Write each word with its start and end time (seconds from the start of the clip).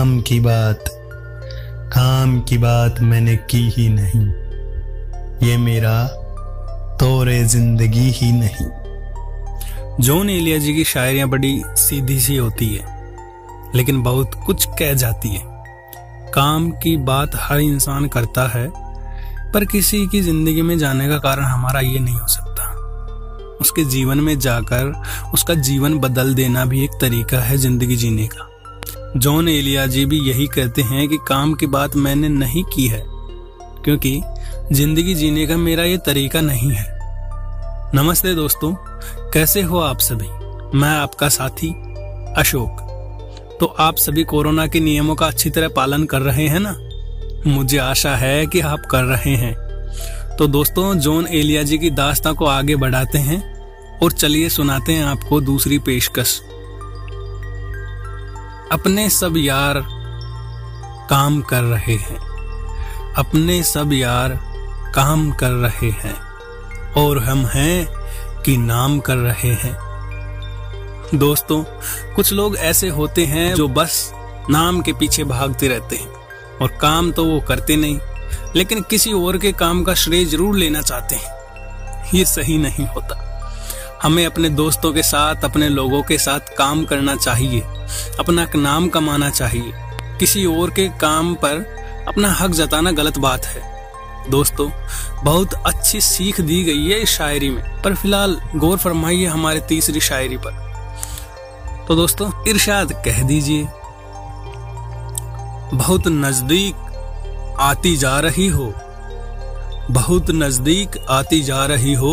काम 0.00 0.20
की 0.20 0.38
बात, 0.40 0.84
काम 1.92 2.40
की 2.40 2.58
बात 2.58 3.00
मैंने 3.00 3.34
की 3.50 3.58
ही 3.70 3.88
नहीं। 3.88 4.20
ये 5.48 5.56
मेरा 5.56 6.06
तोरे 7.00 7.42
ज़िंदगी 7.44 8.08
ही 8.10 8.30
नहीं। 8.32 8.68
जॉन 10.00 10.30
एलिया 10.30 10.58
जी 10.58 10.74
की 10.74 10.84
शायरियाँ 10.84 11.28
बड़ी 11.28 11.62
सीधी 11.66 12.18
सी 12.20 12.36
होती 12.36 12.68
है, 12.68 12.84
लेकिन 13.74 14.02
बहुत 14.02 14.40
कुछ 14.46 14.64
कह 14.78 14.94
जाती 14.94 15.28
है। 15.28 15.42
काम 16.34 16.70
की 16.70 16.96
बात 16.96 17.36
हर 17.36 17.60
इंसान 17.60 18.08
करता 18.08 18.48
है, 18.48 18.66
पर 19.52 19.64
किसी 19.64 20.06
की 20.06 20.20
ज़िंदगी 20.20 20.62
में 20.62 20.78
जाने 20.78 21.08
का 21.08 21.18
कारण 21.18 21.44
हमारा 21.44 21.80
ये 21.80 21.98
नहीं 21.98 22.16
हो 22.16 22.26
सकता। 22.26 22.72
उसके 23.60 23.84
जीवन 23.86 24.20
में 24.20 24.38
जाकर 24.38 25.02
उसका 25.34 25.54
जीवन 25.54 25.98
बदल 25.98 26.34
देना 26.34 26.64
भी 26.64 26.84
एक 26.84 27.00
तरीका 27.00 27.40
है 27.40 27.56
ज़िंदगी 27.56 27.96
जीने 27.96 28.26
का। 28.26 28.49
जॉन 29.16 29.48
एलिया 29.48 29.86
जी 29.86 30.04
भी 30.06 30.18
यही 30.20 30.46
कहते 30.46 30.82
हैं 30.82 31.08
कि 31.08 31.16
काम 31.28 31.54
की 31.54 31.66
बात 31.66 31.94
मैंने 31.96 32.28
नहीं 32.28 32.62
की 32.64 32.86
है, 32.86 33.02
क्योंकि 33.84 34.22
ज़िंदगी 34.72 35.14
जीने 35.14 35.46
का 35.46 35.56
मेरा 35.56 35.84
ये 35.84 35.96
तरीका 35.96 36.40
नहीं 36.40 36.70
है। 36.70 36.84
नमस्ते 37.94 38.34
दोस्तों, 38.34 38.72
कैसे 39.30 39.62
हो 39.62 39.78
आप 39.78 39.98
सभी? 39.98 40.28
मैं 40.78 40.88
आपका 40.88 41.28
साथी, 41.28 41.68
अशोक। 42.36 42.86
तो 43.60 43.66
आप 43.66 43.96
सभी 43.96 44.24
कोरोना 44.24 44.66
के 44.66 44.80
नियमों 44.80 45.14
का 45.14 45.26
अच्छी 45.26 45.50
तरह 45.50 45.68
पालन 45.68 46.04
कर 46.04 46.22
रहे 46.22 46.46
हैं 46.48 46.60
ना? 46.60 46.76
मुझे 47.46 47.78
आशा 47.78 48.14
है 48.16 48.46
कि 48.46 48.60
आप 48.60 48.86
कर 48.90 49.04
रहे 49.04 49.34
हैं। 49.36 49.54
तो 50.36 50.46
दोस्तों, 50.46 50.94
जॉन 50.94 51.26
एलिया 51.26 51.62
जी 51.62 51.78
की 51.78 51.90
दास्ता 51.90 52.32
को 52.32 52.46
आगे 52.46 52.76
बढ़ाते 52.76 53.18
हैं 53.18 53.42
और 53.98 54.12
चलिए 54.12 54.48
सुनाते 54.48 54.92
हैं 54.92 55.04
आपको 55.04 55.40
दूसरी 55.40 55.78
पेशकश। 55.78 56.40
अपने 58.72 59.10
सब 59.10 59.34
यार 59.36 59.74
काम 61.10 61.40
कर 61.42 61.62
रहे 61.62 61.94
हैं। 61.94 62.18
अपने 63.14 63.62
सब 63.62 63.92
यार 63.92 64.40
काम 64.94 65.32
कर 65.32 65.50
रहे 65.50 65.90
हैं। 65.90 66.14
और 66.92 67.18
हम 67.18 67.46
हैं 67.46 67.86
कि 68.42 68.56
नाम 68.56 69.00
कर 69.00 69.16
रहे 69.16 69.52
हैं। 69.54 69.76
दोस्तों, 71.14 71.64
कुछ 72.14 72.32
लोग 72.32 72.56
ऐसे 72.56 72.88
होते 72.88 73.24
हैं 73.26 73.54
जो 73.54 73.68
बस 73.68 74.12
नाम 74.50 74.80
के 74.80 74.92
पीछे 74.92 75.24
भागते 75.24 75.68
रहते 75.68 75.96
हैं। 75.96 76.12
और 76.62 76.68
काम 76.68 77.12
तो 77.12 77.24
वो 77.24 77.40
करते 77.40 77.76
नहीं, 77.76 77.98
लेकिन 78.56 78.82
किसी 78.82 79.12
और 79.12 79.38
के 79.38 79.52
काम 79.52 79.82
का 79.84 79.94
श्रेय 79.94 80.24
ज़रूर 80.24 80.56
लेना 80.56 80.82
चाहते 80.82 81.16
हैं। 81.16 81.40
ये 82.14 82.24
सही 82.24 82.58
नहीं 82.58 82.86
होता। 82.86 83.26
हमें 84.02 84.24
अपने 84.26 84.48
दोस्तों 84.48 84.92
के 84.92 85.02
साथ, 85.02 85.44
अपने 85.44 85.68
लोगों 85.68 86.02
के 86.02 86.18
साथ 86.18 86.54
काम 86.58 86.84
करना 86.84 87.14
चाहिए, 87.16 87.60
अपना 88.20 88.46
नाम 88.56 88.88
कमाना 88.88 89.30
चाहिए। 89.30 89.72
किसी 90.18 90.44
और 90.46 90.70
के 90.70 90.88
काम 91.00 91.34
पर 91.34 91.64
अपना 92.08 92.32
हक 92.32 92.50
जताना 92.50 92.90
गलत 92.92 93.18
बात 93.18 93.46
है। 93.46 93.62
दोस्तों, 94.30 94.68
बहुत 95.24 95.54
अच्छी 95.66 96.00
सीख 96.00 96.40
दी 96.40 96.62
गई 96.64 96.88
है 96.88 97.00
इस 97.00 97.10
शायरी 97.10 97.50
में, 97.50 97.82
पर 97.82 97.94
फ़िलहाल 97.94 98.40
गौर 98.56 98.78
फरमाइए 98.78 99.26
हमारे 99.26 99.60
तीसरी 99.60 100.00
शायरी 100.00 100.36
पर। 100.36 101.84
तो 101.88 101.96
दोस्तों, 101.96 102.30
इरशाद 102.48 102.92
कह 103.04 103.22
दीजिए, 103.22 103.68
बहुत 105.74 106.08
नज़दीक 106.08 107.56
आती 107.60 107.96
जा 107.96 108.18
रही 108.20 108.46
हो, 108.48 108.72
बहुत 109.90 110.30
नज़दीक 110.30 110.98
आती 111.10 111.42
जा 111.42 111.64
रही 111.66 111.94
हो 111.94 112.12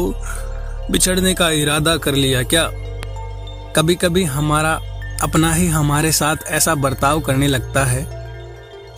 बिछड़ने 0.92 1.34
का 1.34 1.50
इरादा 1.52 1.98
कर 1.98 2.16
लिया 2.16 2.44
क्या? 2.44 2.70
कभी 3.76 3.96
कभी 3.96 4.24
हमारा, 4.24 4.72
अपना 5.22 5.54
ही 5.54 5.68
हमारे 5.68 6.12
साथ 6.12 6.36
ऐसा 6.48 6.76
बर्ताव 6.76 7.20
करने 7.20 7.48
लगता 7.48 7.84
है 7.86 8.06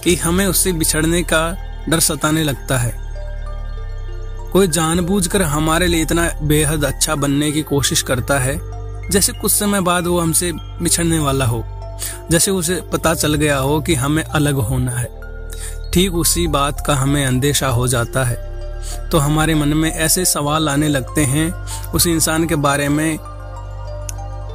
कि 0.04 0.16
हमें 0.16 0.46
उससे 0.48 0.72
बिछड़ने 0.72 1.22
का 1.24 1.42
डर 1.90 2.00
सताने 2.00 2.44
लगता 2.44 2.78
है। 2.78 2.94
कोई 4.52 4.68
जानबूझकर 4.68 5.42
हमारे 5.42 5.88
लिए 5.88 6.02
इतना 6.02 6.30
बेहद 6.44 6.86
अच्छा 6.86 7.16
बनने 7.16 7.52
की 7.52 7.62
कोशिश 7.62 8.02
करता 8.02 8.40
है, 8.40 8.60
जैसे 9.10 9.34
कुछ 9.34 9.52
समय 9.52 9.82
बाद 9.82 10.08
वो 10.08 10.20
हमसे 10.20 10.52
बिछड़ने 10.56 11.20
वाला 11.20 11.46
हो, 11.46 11.64
जैसे 12.32 12.52
उसे 12.52 12.82
पता 12.94 13.14
चल 13.14 13.34
गया 13.34 13.58
हो 13.58 13.80
कि 13.82 13.96
हमें 13.96 14.24
अलग 14.24 14.54
होना 14.54 14.92
है। 14.92 15.10
ठीक 15.92 16.14
उसी 16.14 16.48
बात 16.48 16.84
का 16.88 16.96
हमें 16.96 17.26
अंदेशा 17.26 17.68
हो 17.68 17.88
जाता 17.88 18.24
है। 18.24 18.48
तो 19.10 19.18
हमारे 19.18 19.56
मन 19.56 19.68
में 19.68 19.92
ऐसे 19.92 20.26
सवाल 20.26 20.70
आने 20.70 20.88
लगते 20.88 21.24
हैं 21.24 21.50
उस 21.96 22.08
इंसान 22.08 22.48
के 22.48 22.56
बारे 22.58 22.88
में 22.90 23.18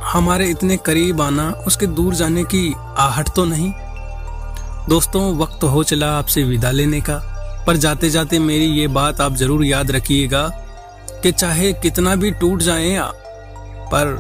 हमारे 0.05 0.49
इतने 0.51 0.77
करीब 0.77 1.21
आना, 1.21 1.51
उसके 1.67 1.87
दूर 1.89 2.15
जाने 2.15 2.45
की 2.45 2.75
आहट 2.99 3.29
तो 3.37 3.45
नहीं। 3.45 3.73
दोस्तों, 4.89 5.37
वक्त 5.37 5.65
हो 5.65 5.83
चला 5.85 6.11
आपसे 6.19 6.43
विदा 6.43 6.71
लेने 6.71 7.01
का, 7.01 7.17
पर 7.67 7.77
जाते 7.77 8.11
जाते 8.11 8.39
मेरी 8.39 8.67
ये 8.71 8.87
बात 8.89 9.21
आप 9.21 9.35
ज़रूर 9.35 9.65
याद 9.65 9.91
रखिएगा 9.91 10.49
कि 11.23 11.33
चाहे 11.33 11.73
कितना 11.73 12.15
भी 12.17 12.31
टूट 12.31 12.63
जाए 12.63 12.99
पर 13.93 14.17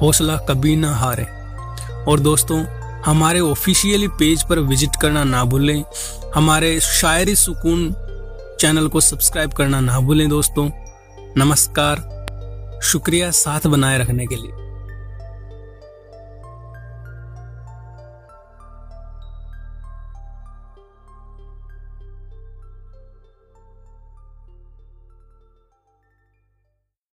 हौसला 0.00 0.36
कभी 0.48 0.76
ना 0.76 0.94
हारे। 0.96 1.26
और 2.04 2.20
दोस्तों, 2.20 2.64
हमारे 3.06 3.40
ऑफिशियली 3.40 4.08
पेज 4.10 4.42
पर 4.42 4.58
विज़िट 4.60 4.96
करना 5.02 5.24
ना 5.24 5.44
भूलें, 5.44 5.82
हमारे 6.34 6.78
शायरी 6.80 7.34
सुकून 7.36 7.90
चैनल 8.60 8.88
को 8.88 9.00
सब्सक्राइब 9.00 9.52
करना 9.52 9.80
ना 9.80 9.98
भूलें 10.00 10.28
दोस्तों। 10.28 10.68
नमस्कार। 11.36 12.17
शुक्रिया 12.82 13.30
साथ 13.30 13.60
बनाए 13.66 13.98
रखने 13.98 14.26
के 14.26 14.36
लिए। 14.36 14.67